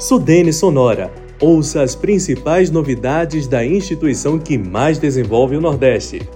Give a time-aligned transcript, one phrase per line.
[0.00, 1.12] Sudene Sonora.
[1.38, 6.26] Ouça as principais novidades da instituição que mais desenvolve o Nordeste.